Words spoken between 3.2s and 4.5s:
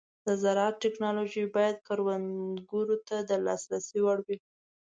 د لاسرسي وړ وي.